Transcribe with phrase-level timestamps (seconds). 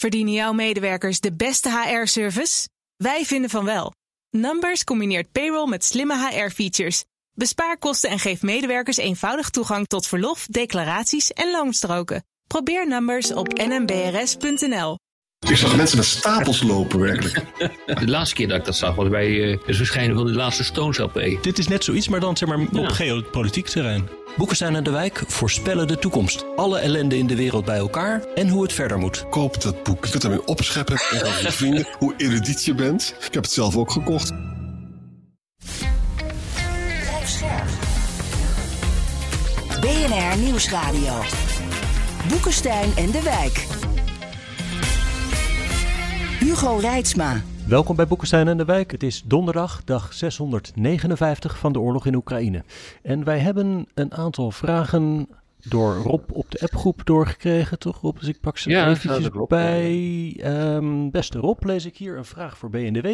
[0.00, 2.68] Verdienen jouw medewerkers de beste HR-service?
[2.96, 3.92] Wij vinden van wel.
[4.30, 7.04] Numbers combineert payroll met slimme HR-features.
[7.34, 12.24] Bespaar kosten en geef medewerkers eenvoudig toegang tot verlof, declaraties en loonstroken.
[12.46, 14.98] Probeer Numbers op nmbrs.nl.
[15.48, 17.44] Ik zag mensen met stapels lopen, werkelijk.
[18.00, 20.64] De laatste keer dat ik dat zag was bij uh, het verschijnen van de laatste
[20.64, 21.38] Stones LP.
[21.42, 22.80] Dit is net zoiets, maar dan zeg maar Ja.
[22.80, 24.08] op geopolitiek terrein.
[24.36, 26.44] Boekenstein en de Wijk voorspellen de toekomst.
[26.56, 29.28] Alle ellende in de wereld bij elkaar en hoe het verder moet.
[29.30, 30.04] Koop dat boek.
[30.04, 30.96] Je kunt ermee opscheppen.
[31.10, 33.14] En dan je vrienden hoe erudiet je bent.
[33.26, 34.32] Ik heb het zelf ook gekocht.
[39.80, 41.22] BNR Nieuwsradio.
[42.28, 43.66] Boekenstein en de Wijk.
[46.38, 47.42] Hugo Reitsma.
[47.68, 48.90] Welkom bij Boekenstein en de Wijk.
[48.90, 52.64] Het is donderdag, dag 659 van de oorlog in Oekraïne.
[53.02, 55.28] En wij hebben een aantal vragen
[55.64, 58.18] door Rob op de appgroep doorgekregen, toch Rob?
[58.18, 60.34] Dus ik pak ze Ja, eventjes bij.
[60.40, 63.06] Ehm, beste Rob, lees ik hier een vraag voor BNDW.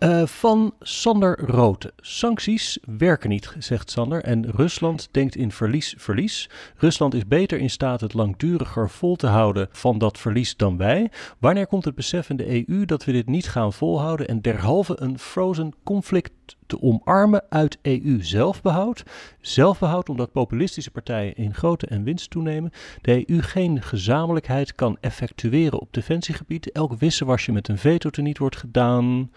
[0.00, 1.92] Eh, van Sander Rote.
[1.96, 4.22] Sancties werken niet, zegt Sander.
[4.22, 6.50] En Rusland denkt in verlies-verlies.
[6.76, 11.10] Rusland is beter in staat het langduriger vol te houden van dat verlies dan wij.
[11.38, 14.94] Wanneer komt het besef in de EU dat we dit niet gaan volhouden en derhalve
[15.00, 16.30] een frozen conflict
[16.66, 19.02] te omarmen uit EU-zelfbehoud?
[19.40, 22.70] Zelfbehoud omdat populistische partijen in grootte en winst toenemen.
[23.00, 26.72] De EU geen gezamenlijkheid kan effectueren op defensiegebied.
[26.72, 29.30] Elk wisselwasje met een veto teniet wordt gedaan.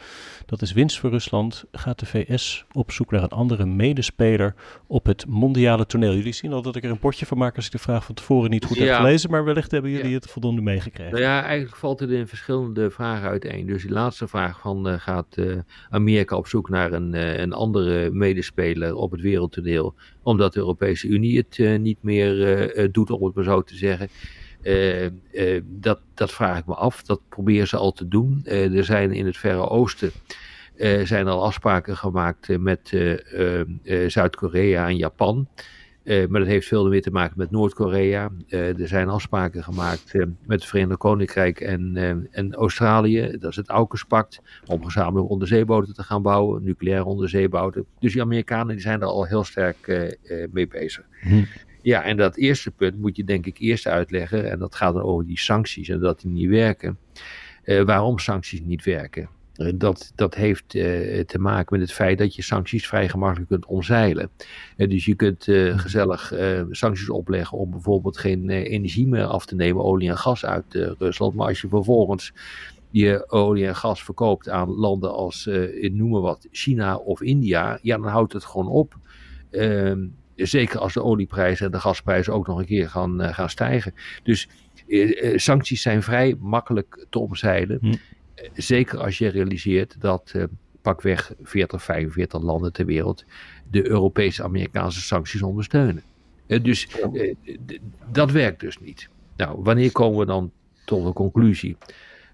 [0.45, 1.64] Dat is winst voor Rusland.
[1.72, 4.55] Gaat de VS op zoek naar een andere medespeler
[4.88, 6.14] op het mondiale toneel?
[6.14, 8.16] Jullie zien al dat ik er een potje van maak als ik de vraag van
[8.16, 10.16] tevoren niet goed heb gelezen, maar wellicht hebben jullie Ja.
[10.16, 11.11] het voldoende meegekregen.
[11.11, 13.66] Nou ja, eigenlijk valt het in verschillende vragen uiteen.
[13.67, 15.58] Dus die laatste vraag van eh, gaat eh,
[15.89, 21.07] Amerika op zoek naar een, eh, een andere medespeler op het wereldtoneel, omdat de Europese
[21.07, 24.09] Unie het eh, niet meer eh, doet, om het maar zo te zeggen.
[25.65, 27.03] Dat, dat vraag ik me af.
[27.03, 28.41] Dat proberen ze al te doen.
[28.45, 30.11] Er zijn in het Verre Oosten
[31.03, 32.97] zijn al afspraken gemaakt met
[34.07, 35.47] Zuid-Korea en Japan.
[36.03, 38.30] Eh, maar dat heeft veel meer te maken met Noord-Korea.
[38.47, 41.97] Eh, er zijn afspraken gemaakt eh, met het Verenigd Koninkrijk en,
[42.31, 43.37] en Australië.
[43.39, 47.86] Dat is het AUKUS-pact om gezamenlijk onderzeeboten te gaan bouwen, nucleaire onderzeeboten.
[47.99, 50.09] Dus die Amerikanen die zijn er al heel sterk
[50.52, 51.05] mee bezig.
[51.21, 51.43] Hm.
[51.81, 54.52] Ja, en dat eerste punt moet je denk ik eerst uitleggen.
[54.52, 56.97] En dat gaat dan over die sancties en dat die niet werken.
[57.65, 59.30] Waarom sancties niet werken?
[59.53, 63.49] Eh, Dat, dat heeft eh, te maken met het feit dat je sancties vrij gemakkelijk
[63.49, 64.30] kunt omzeilen.
[64.77, 66.33] Eh, dus je kunt eh, gezellig
[66.69, 71.33] sancties opleggen om bijvoorbeeld geen energie meer af te nemen, olie en gas uit Rusland.
[71.36, 72.33] Maar als je vervolgens
[72.89, 75.47] je olie en gas verkoopt aan landen als,
[75.81, 78.97] ik noem maar wat, China of India, ja, dan houdt het gewoon op.
[79.52, 83.93] Ehm, zeker als de olieprijzen en de gasprijzen ook nog een keer gaan, gaan stijgen.
[84.23, 84.47] Dus
[85.36, 87.77] sancties zijn vrij makkelijk te omzeilen.
[87.81, 87.93] Hm.
[88.54, 90.43] Zeker als je realiseert dat eh,
[90.81, 93.26] pakweg 40, 45 landen ter wereld
[93.71, 96.04] de Europese Amerikaanse sancties ondersteunen.
[96.48, 97.36] Eh, dus eh,
[98.11, 99.09] dat werkt dus niet.
[99.37, 100.52] Nou, wanneer komen we dan
[100.86, 101.77] tot de conclusie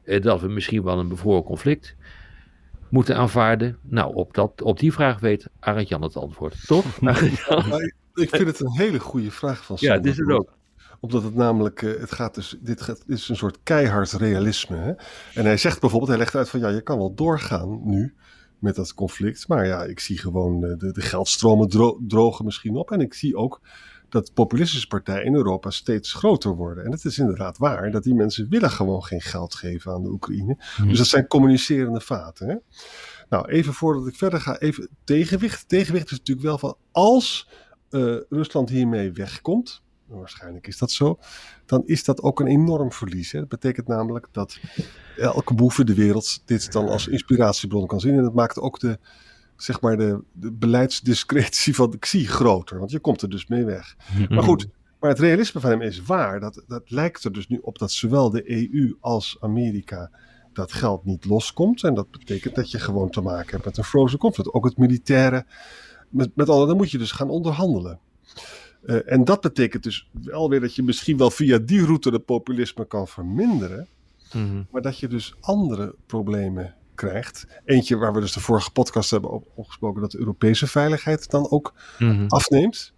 [0.03, 1.95] eh, dat we misschien wel een bevroren conflict
[2.89, 3.77] moeten aanvaarden?
[3.81, 6.99] Nou, op, dat, op die vraag weet Arend Jan het antwoord, toch?
[7.01, 7.23] Maar
[8.13, 10.03] ik vind het een hele goede vraag van Ja, Sander.
[10.03, 10.57] dit is het ook.
[10.99, 14.77] Omdat het namelijk, eh, het gaat dus, dit, gaat, dit is een soort keihard realisme.
[14.77, 14.93] Hè?
[15.33, 18.15] En hij zegt bijvoorbeeld, hij legt uit van ja, je kan wel doorgaan nu
[18.59, 19.47] met dat conflict.
[19.47, 22.91] Maar ja, ik zie gewoon eh, de, de geldstromen dro- drogen misschien op.
[22.91, 23.61] En ik zie ook
[24.09, 26.85] dat populistische partijen in Europa steeds groter worden.
[26.85, 30.09] En het is inderdaad waar, dat die mensen willen gewoon geen geld geven aan de
[30.09, 30.57] Oekraïne.
[30.87, 32.49] Dus dat zijn communicerende vaten.
[32.49, 32.55] Hè?
[33.29, 35.69] Nou, even voordat ik verder ga, even tegenwicht.
[35.69, 37.49] Tegenwicht is natuurlijk wel van als
[37.89, 39.83] eh, Rusland hiermee wegkomt,
[40.17, 41.19] waarschijnlijk is dat zo,
[41.65, 43.31] dan is dat ook een enorm verlies.
[43.31, 43.39] Hè?
[43.39, 44.59] Dat betekent namelijk dat
[45.17, 48.17] elke boef in de wereld dit dan als inspiratiebron kan zien.
[48.17, 48.99] En dat maakt ook de,
[49.55, 53.65] zeg maar de, de beleidsdiscretie van de XI groter, want je komt er dus mee
[53.65, 53.95] weg.
[54.29, 54.67] Maar goed,
[54.99, 56.39] maar het realisme van hem is waar.
[56.39, 60.11] Dat, dat lijkt er dus nu op dat zowel de EU als Amerika
[60.53, 61.83] dat geld niet loskomt.
[61.83, 64.53] En dat betekent dat je gewoon te maken hebt met een frozen conflict.
[64.53, 65.45] Ook het militaire,
[66.09, 67.99] met, met alle, dan moet je dus gaan onderhandelen.
[68.85, 72.19] Eh, en dat betekent dus wel weer dat je misschien wel via die route de
[72.19, 73.87] populisme kan verminderen.
[74.33, 74.63] Mhm.
[74.71, 77.47] Maar dat je dus andere problemen krijgt.
[77.65, 81.49] Eentje waar we dus de vorige podcast hebben op- opgesproken, dat de Europese veiligheid dan
[81.51, 82.25] ook Mhm.
[82.27, 82.93] afneemt.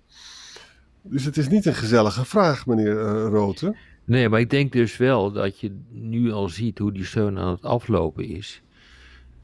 [1.02, 3.76] Dus het is niet een gezellige vraag, meneer uh, Roten.
[4.06, 7.52] Nee, maar ik denk dus wel dat je nu al ziet hoe die steun aan
[7.52, 8.62] het aflopen is.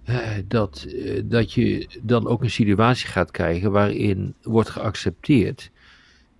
[0.03, 5.71] Eh, dat, eh, dat je dan ook een situatie gaat krijgen waarin wordt geaccepteerd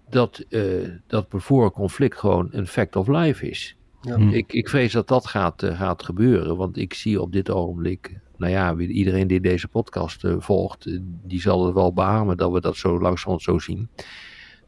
[0.09, 0.61] dat, eh,
[1.07, 3.75] dat bevroren conflict gewoon een fact of life is.
[4.01, 4.17] Ja.
[4.17, 8.19] Ik, ik vrees dat dat gaat, eh, gaat gebeuren, want ik zie op dit ogenblik,
[8.37, 12.51] nou ja, wie- iedereen die deze podcast eh, volgt, die zal het wel beamen dat
[12.51, 13.89] we dat zo langzamerhand zo zien,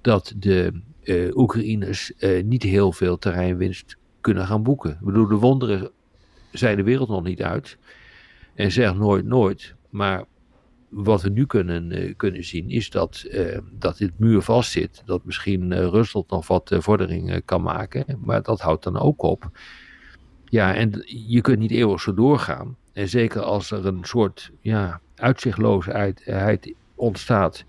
[0.01, 4.91] dat de eh, Oekraïners eh, niet heel veel terreinwinst kunnen gaan boeken.
[4.91, 5.91] Ik bedoel, de wonderen
[6.51, 7.77] zijn de wereld nog niet uit
[8.55, 10.25] en zeg nooit nooit, maar
[10.89, 15.01] wat we nu kunnen, eh, kunnen zien is dat, eh, dat dit muur vast zit.
[15.05, 18.19] Dat misschien eh, Rusland nog wat vordering eh, kan maken.
[18.23, 19.49] Maar dat houdt dan ook op.
[20.45, 22.77] Ja, en je kunt niet eeuwig zo doorgaan.
[22.93, 27.65] En zeker als er een soort ja, uitzichtloosheid ontstaat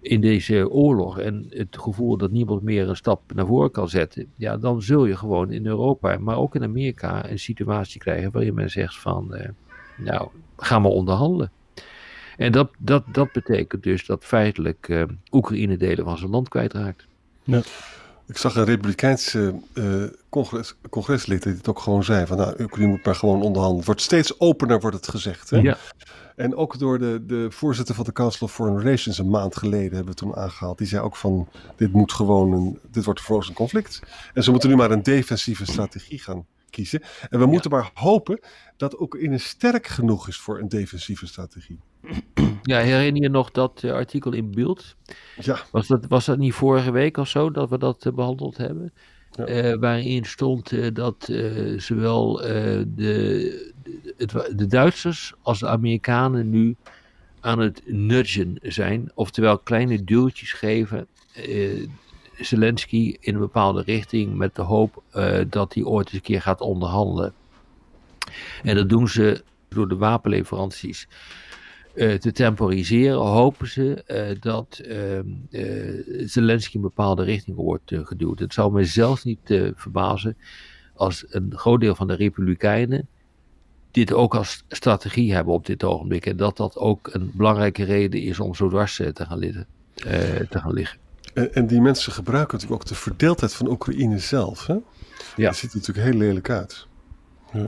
[0.00, 1.18] in deze oorlog.
[1.18, 4.26] En het gevoel dat niemand meer een stap naar voren kan zetten.
[4.36, 8.54] Ja, dan zul je gewoon in Europa, maar ook in Amerika, een situatie krijgen waarin
[8.54, 9.36] men zegt van,
[9.96, 11.52] nou, ga maar onderhandelen.
[12.38, 17.06] En dat, dat, dat betekent dus dat feitelijk eh, Oekraïne delen van zijn land kwijtraakt.
[18.26, 22.90] Ik zag een Republikeinse eh, congres, congreslid die het ook gewoon zei: van nou, Oekraïne
[22.90, 23.76] moet maar gewoon onderhandelen.
[23.76, 25.50] Het wordt steeds opener, wordt het gezegd.
[25.50, 25.56] Hè?
[25.58, 25.76] Ja.
[26.36, 29.94] En ook door de, de voorzitter van de Council of Foreign Relations een maand geleden
[29.94, 30.78] hebben we toen aangehaald.
[30.78, 34.00] Die zei ook van, dit moet gewoon een, dit wordt voor ons een conflict.
[34.34, 37.02] En ze moeten nu maar een defensieve strategie gaan kiezen.
[37.30, 38.40] En we moeten maar hopen
[38.76, 41.80] dat Oekraïne sterk genoeg is voor een defensieve strategie.
[42.68, 44.96] Ja, herinner je nog dat eh, artikel in beeld?
[45.40, 48.56] Ja, Was dat, was dat niet vorige week of zo dat we dat eh, behandeld
[48.56, 48.92] hebben?
[49.30, 49.44] Ja.
[49.44, 51.32] Eh, waarin stond dat
[51.76, 53.72] zowel de, de,
[54.16, 56.76] het de Duitsers als de Amerikanen nu
[57.40, 59.10] aan het nudgen zijn.
[59.14, 61.06] Oftewel kleine duwtjes geven
[62.38, 65.02] Zelensky in een bepaalde richting met de hoop
[65.48, 67.32] dat hij ooit eens een keer gaat onderhandelen.
[68.62, 71.08] En dat doen ze door de wapenleveranties
[71.98, 78.06] te temporiseren, hopen ze eh, dat ehm, eh, Zelensky in een bepaalde richting wordt eh,
[78.06, 78.38] geduwd.
[78.38, 80.36] Het zou me zelfs niet eh, verbazen
[80.94, 83.08] als een groot deel van de Republikeinen
[83.90, 86.26] dit ook als strategie hebben op dit ogenblik.
[86.26, 89.66] En dat dat ook een belangrijke reden is om zo dwars eh, te gaan, liggen,
[89.94, 90.10] eh,
[90.50, 90.98] te gaan liggen.
[91.34, 94.66] en, en die mensen gebruiken natuurlijk ook de verdeeldheid van Oekraïne zelf.
[94.66, 94.76] Hè?
[95.36, 95.46] Ja.
[95.46, 96.86] Dat ziet er natuurlijk heel lelijk uit.
[97.52, 97.66] Ja.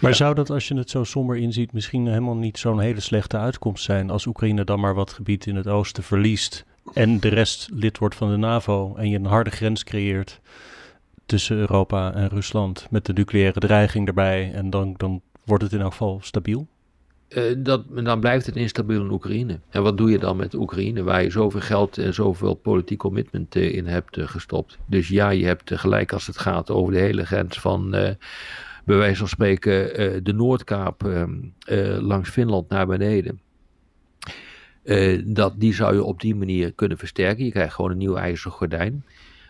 [0.00, 3.36] Maar zou dat, als je het zo somber inziet, misschien helemaal niet zo'n hele slechte
[3.36, 6.64] uitkomst zijn als Oekraïne dan maar wat gebied in het oosten verliest
[6.94, 10.40] en de rest lid wordt van de NAVO en je een harde grens creëert
[11.26, 15.80] tussen Europa en Rusland met de nucleaire dreiging erbij en dan, dan wordt het in
[15.80, 16.66] elk geval stabiel?
[17.28, 19.58] Eh, dat, dan blijft het instabiel in Oekraïne.
[19.70, 23.56] En wat doe je dan met Oekraïne, waar je zoveel geld en zoveel politiek commitment
[23.56, 24.78] eh, in hebt eh, gestopt?
[24.86, 28.14] Dus ja, je hebt gelijk als het gaat over de hele grens van, eh,
[28.86, 31.22] bij wijze van spreken, eh, de Noordkaap eh,
[31.58, 33.40] eh, langs Finland naar beneden.
[34.82, 37.44] Eh, dat, die zou je op die manier kunnen versterken.
[37.44, 39.04] Je krijgt gewoon een nieuw ijzeren gordijn.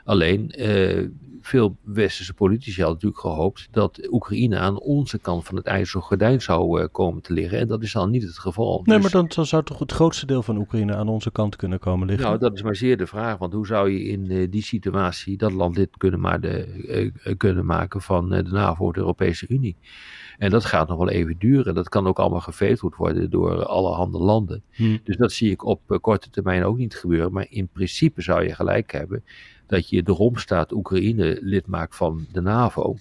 [0.06, 1.04] Alleen, eh,
[1.40, 6.42] veel westerse politici hadden natuurlijk gehoopt dat Oekraïne aan onze kant van het ijzeren gordijn
[6.42, 7.58] zou eh, komen te liggen.
[7.58, 8.82] En dat is dan niet het geval.
[8.84, 11.56] Nee, Dus- maar dan, dan zou toch het grootste deel van Oekraïne aan onze kant
[11.56, 12.26] kunnen komen liggen?
[12.26, 13.38] nou, dat is maar zeer de vraag.
[13.38, 17.66] Want hoe zou je in eh, die situatie dat land lid kunnen, maar de, kunnen
[17.66, 19.76] maken van de NAVO, de Europese Unie?
[20.38, 21.74] En dat gaat nog wel even duren.
[21.74, 24.62] Dat kan ook allemaal geveteld worden door alle handen landen.
[24.70, 24.96] Hm.
[25.04, 27.32] Dus dat zie ik op korte termijn ook niet gebeuren.
[27.32, 29.24] Maar in principe zou je gelijk hebben
[29.66, 32.96] dat je de romstaat Oekraïne lid maakt van de NAVO.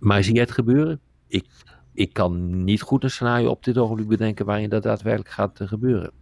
[0.00, 1.00] Maar zie je het gebeuren?
[1.26, 1.46] Ik,
[1.94, 5.68] ik kan niet goed een scenario op dit ogenblik bedenken waarin dat daadwerkelijk gaat eh,
[5.68, 6.12] gebeuren.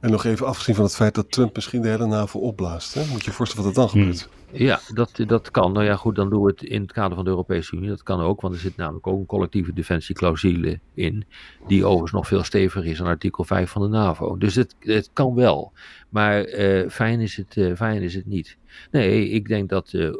[0.00, 2.94] En nog even afgezien van het feit dat Trump misschien de hele NAVO opblaast.
[2.94, 3.00] Hè?
[3.10, 4.00] Moet je je voorstellen wat er dan Hmm.
[4.00, 4.28] gebeurt.
[4.52, 5.72] Ja, dat, dat kan.
[5.72, 7.88] Nou ja, goed, dan doen we het in het kader van de Europese Unie.
[7.88, 11.24] Dat kan ook, want er zit namelijk ook een collectieve defensieclausule in.
[11.66, 14.38] Die overigens nog veel steviger is dan artikel 5 van de NAVO.
[14.38, 15.72] Dus het, het kan wel.
[16.08, 18.56] Maar eh, fijn, is het, eh, fijn is het niet.
[18.90, 20.10] Nee, ik denk dat eh,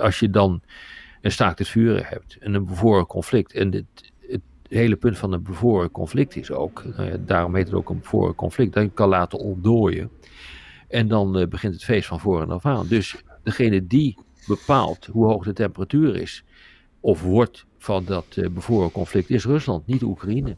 [0.00, 0.60] als je dan
[1.20, 3.52] een staakt het vuren hebt en een bevoren conflict.
[3.52, 4.12] En het,
[4.68, 7.90] het hele punt van een bevoren conflict is ook, nou ja, daarom heet het ook
[7.90, 10.10] een bevoren conflict, dat je kan laten ontdooien.
[10.88, 12.86] En dan eh, begint het feest van voren af aan.
[12.86, 16.44] Dus degene die bepaalt hoe hoog de temperatuur is,
[17.00, 20.56] of wordt van dat bevoren conflict, is Rusland, niet Oekraïne.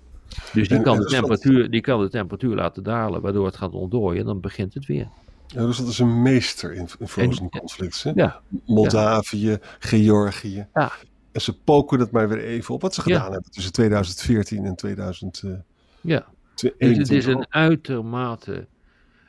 [0.53, 4.21] Dus die kan, de temperatuur, die kan de temperatuur laten dalen, waardoor het gaat ontdooien.
[4.21, 5.09] En dan begint het weer.
[5.47, 8.03] Ja, Rusland is een meester in, in conflicts.
[8.03, 8.11] Hè?
[8.15, 10.67] Ja, Moldavië, Georgië.
[10.75, 10.93] Ja.
[11.37, 13.17] En ze poken het maar weer even op wat ze Ja.
[13.17, 15.63] gedaan hebben tussen 2014 en 2021.
[16.01, 16.27] ja.
[16.55, 18.67] Dus het is een uitermate,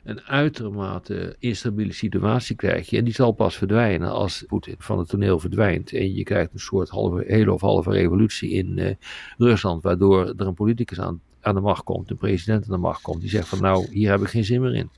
[0.04, 2.96] een uitermate instabiele situatie krijg je.
[2.98, 5.92] En die zal pas verdwijnen als Poetin van het toneel verdwijnt.
[5.92, 8.94] En je krijgt een soort halve, hele of halve revolutie in eh,
[9.38, 9.82] Rusland.
[9.82, 13.20] Waardoor er een politicus aan, aan de macht komt, een president aan de macht komt.
[13.20, 14.90] Die zegt van nou, hier heb ik geen zin meer in.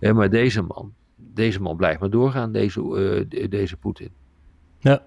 [0.00, 4.10] Eh, maar deze man, deze man blijft maar doorgaan, deze, eh, de- deze Poetin.
[4.78, 5.02] Ja.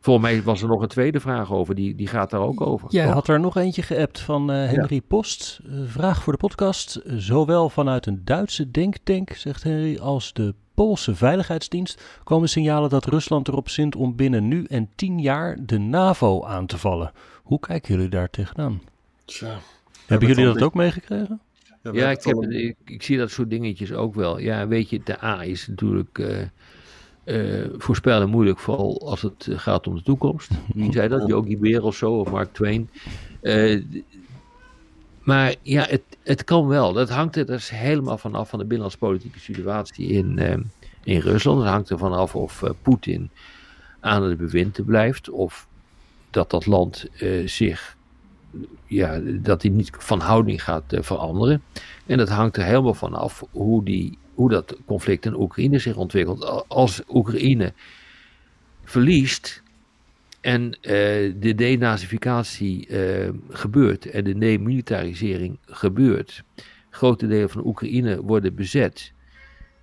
[0.00, 2.88] Volgens mij was er nog een tweede vraag over, die, die gaat daar ook over.
[2.90, 3.14] Jij toch?
[3.14, 5.60] had er nog eentje geappt van eh, Henry Post.
[5.64, 7.00] Eh, vraag voor de podcast.
[7.04, 13.48] Zowel vanuit een Duitse denktank, zegt Henry, als de Poolse Veiligheidsdienst komen signalen dat Rusland
[13.48, 17.12] erop zint om binnen nu en tien jaar de NAVO aan te vallen.
[17.42, 18.80] Hoe kijken jullie daar tegenaan?
[19.24, 19.58] Tja.
[20.06, 21.40] Hebben jullie dat ook meegekregen?
[21.66, 24.38] Ja, hebben ik, heb, ik zie dat soort dingetjes ook wel.
[24.38, 26.36] Ja, weet je, de A is natuurlijk eh,
[27.24, 30.50] eh, voorspellen moeilijk, vooral als het eh, gaat om de toekomst.
[30.74, 31.26] Wie zei dat?
[31.26, 32.90] Yogi Bear of zo, of Mark Twain.
[33.40, 33.82] Eh,
[35.20, 36.92] maar ja, het, het kan wel.
[36.92, 40.38] Dat hangt er dus helemaal vanaf van de binnenlandspolitieke situatie in,
[41.04, 41.58] in Rusland.
[41.58, 43.30] Het hangt er vanaf of Poetin
[44.00, 45.66] aan het bewind blijft, of
[46.30, 47.06] dat dat land
[47.44, 47.96] zich
[48.86, 51.62] ja, dat hij niet van houding gaat veranderen.
[52.06, 55.96] En dat hangt er helemaal van af hoe, die, hoe dat conflict in Oekraïne zich
[55.96, 56.44] ontwikkelt.
[56.44, 57.72] Al- Als Oekraïne
[58.84, 59.62] verliest
[60.40, 60.92] en eh,
[61.36, 66.42] de denazificatie eh, gebeurt en de demilitarisering gebeurt,
[66.90, 69.12] grote delen van Oekraïne worden bezet,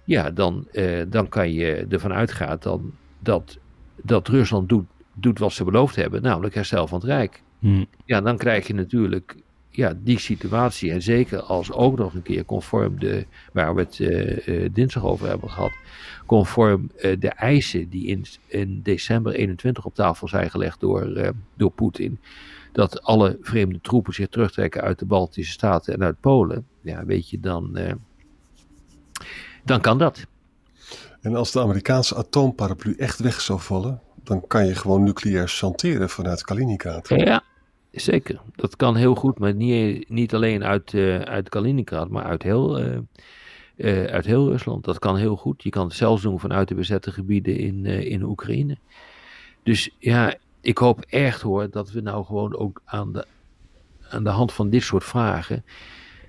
[0.04, 3.58] ja, dan, eh, dan kan je ervan uitgaan dan, dat,
[3.96, 7.84] dat Rusland doet, doet wat ze beloofd hebben, namelijk herstel van het Rijk Hm.
[8.06, 9.36] ja, dan krijg je natuurlijk
[9.78, 10.92] ja, die situatie.
[10.92, 15.06] En zeker als ook nog een keer conform de, waar we het eh, eh, dinsdag
[15.06, 15.72] over hebben gehad,
[16.26, 21.30] conform eh, de eisen die in, in december 21 op tafel zijn gelegd door, eh,
[21.58, 22.20] door Poetin,
[22.72, 27.30] dat alle vreemde troepen zich terugtrekken uit de Baltische Staten en uit Polen, ja, weet
[27.30, 27.78] je, dan,
[29.64, 30.26] dan kan dat.
[31.22, 36.10] En als de Amerikaanse atoomparaplu echt weg zou vallen, dan kan je gewoon nucleair chanteren
[36.10, 37.10] vanuit Kaliningrad.
[37.10, 37.44] Ja,
[38.00, 38.42] zeker.
[38.56, 42.80] Dat kan heel goed, maar niet, niet alleen uit, eh, uit Kaliningrad, maar uit heel,
[42.80, 42.98] eh,
[43.76, 44.86] eh, uit heel Rusland.
[44.86, 45.64] Dat kan heel goed.
[45.64, 48.78] Je kan het zelfs doen vanuit de bezette gebieden in, in Oekraïne.
[49.64, 53.26] Dus ja, ik hoop echt hoor dat we nou gewoon ook aan de,
[54.10, 55.64] aan de hand van dit soort vragen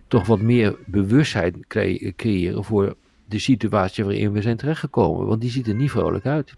[0.08, 5.26] toch wat meer bewustzijn cre- creëren voor de situatie waarin we zijn terechtgekomen.
[5.26, 6.54] Want die ziet er niet vrolijk uit.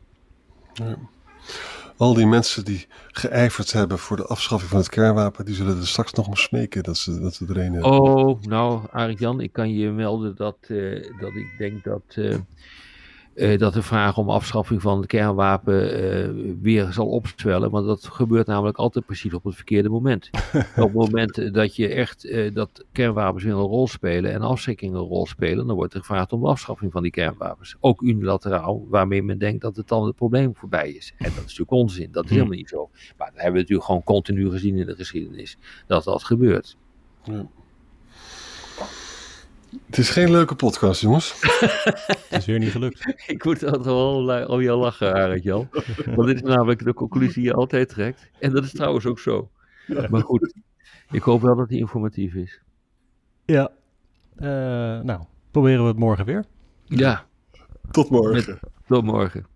[2.00, 5.86] Al die mensen die geijverd hebben voor de afschaffing van het kernwapen, die zullen er
[5.86, 7.90] straks nog om smeken dat ze, dat ze er een hebben.
[7.90, 12.36] Oh, nou, Arik Jan, ik kan je melden dat, eh, dat ik denk dat, eh,
[13.40, 16.30] eh, dat de vraag om afschaffing van het kernwapen eh,
[16.60, 17.70] weer zal opzwellen.
[17.70, 20.30] Want dat gebeurt namelijk altijd precies op het verkeerde moment.
[20.54, 24.94] op het moment dat je echt eh, dat kernwapens weer een rol spelen en afschrikking
[24.94, 27.76] een rol spelen, dan wordt er gevraagd om afschaffing van die kernwapens.
[27.80, 31.14] Ook unilateraal, waarmee men denkt dat het dan het probleem voorbij is.
[31.16, 32.90] En dat is natuurlijk onzin, dat is helemaal niet zo.
[32.92, 36.76] Maar dat hebben we natuurlijk gewoon continu gezien in de geschiedenis, dat dat gebeurt.
[39.86, 41.34] Het is geen leuke podcast, jongens.
[41.40, 43.14] Het is weer niet gelukt.
[43.26, 45.68] Ik moet altijd wel la- om jou lachen, Arend Jan.
[46.14, 48.30] Want dit is namelijk de conclusie die je altijd trekt.
[48.38, 49.50] En dat is trouwens ook zo.
[50.10, 50.54] Maar goed,
[51.10, 52.60] ik hoop wel dat die informatief is.
[53.44, 53.70] Ja.
[54.36, 54.46] Eh,
[55.00, 56.44] nou, proberen we het morgen weer.
[56.84, 57.26] Ja,
[57.90, 58.58] Tot morgen.
[58.86, 59.46] tot morgen.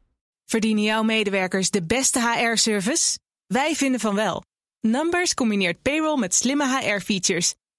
[0.45, 3.19] Verdienen jouw medewerkers de beste HR-service?
[3.47, 4.43] Wij vinden van wel.
[4.81, 7.55] Numbers combineert payroll met slimme HR-features.